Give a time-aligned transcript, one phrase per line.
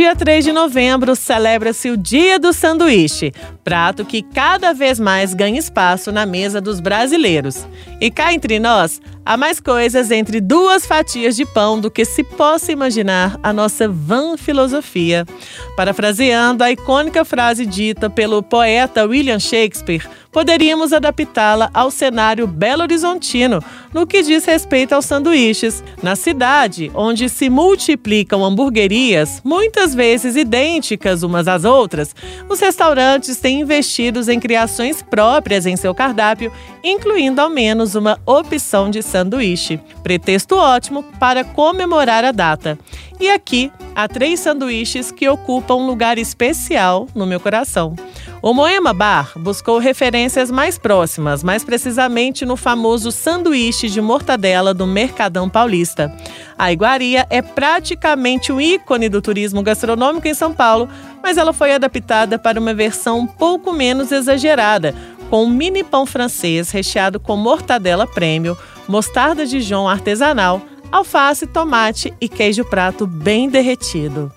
[0.00, 5.58] Dia 3 de novembro, celebra-se o Dia do Sanduíche, prato que cada vez mais ganha
[5.58, 7.68] espaço na mesa dos brasileiros.
[8.00, 12.24] E cá entre nós, há mais coisas entre duas fatias de pão do que se
[12.24, 15.26] possa imaginar a nossa van filosofia.
[15.76, 23.62] Parafraseando a icônica frase dita pelo poeta William Shakespeare, poderíamos adaptá-la ao cenário belo-horizontino
[23.92, 25.82] no que diz respeito aos sanduíches.
[26.02, 32.14] Na cidade, onde se multiplicam hamburguerias, muitas vezes idênticas umas às outras,
[32.48, 38.90] os restaurantes têm investido em criações próprias em seu cardápio, incluindo ao menos uma opção
[38.90, 39.78] de sanduíche.
[40.02, 42.78] Pretexto ótimo para comemorar a data.
[43.20, 47.94] E aqui há três sanduíches que ocupam um lugar especial no meu coração.
[48.42, 54.86] O Moema Bar buscou referências mais próximas, mais precisamente no famoso sanduíche de mortadela do
[54.86, 56.10] Mercadão Paulista.
[56.58, 60.88] A iguaria é praticamente um ícone do turismo gastronômico em São Paulo,
[61.22, 64.94] mas ela foi adaptada para uma versão um pouco menos exagerada,
[65.30, 72.28] com um mini pão francês recheado com mortadela prêmio, mostarda Dijon artesanal, alface, tomate e
[72.28, 74.32] queijo prato bem derretido.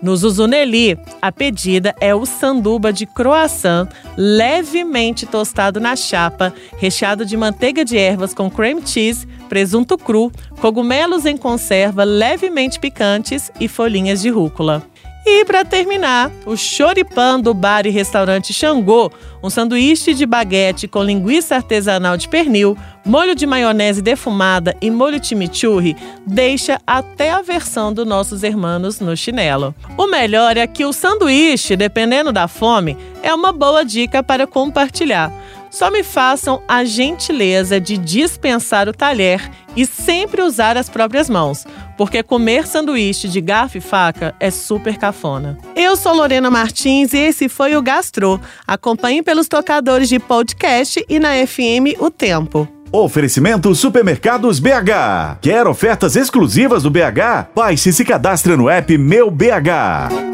[0.00, 7.36] No Zuzuneli, a pedida é o sanduba de croissant levemente tostado na chapa, recheado de
[7.36, 14.22] manteiga de ervas com cream cheese, presunto cru, cogumelos em conserva levemente picantes e folhinhas
[14.22, 14.82] de rúcula.
[15.24, 21.02] E para terminar, o choripan do bar e restaurante Xangô, um sanduíche de baguete com
[21.02, 25.96] linguiça artesanal de pernil, molho de maionese defumada e molho chimichurri,
[26.26, 29.74] deixa até a versão dos nossos hermanos no chinelo.
[29.96, 35.30] O melhor é que o sanduíche, dependendo da fome, é uma boa dica para compartilhar.
[35.70, 41.64] Só me façam a gentileza de dispensar o talher e sempre usar as próprias mãos,
[41.96, 45.56] porque comer sanduíche de garfo e faca é super cafona.
[45.76, 48.40] Eu sou Lorena Martins e esse foi o Gastro.
[48.66, 52.68] Acompanhe pelos tocadores de podcast e na FM O Tempo.
[52.92, 55.38] Oferecimento Supermercados BH.
[55.40, 57.50] Quer ofertas exclusivas do BH?
[57.54, 60.29] Baixe e se cadastre no app Meu BH.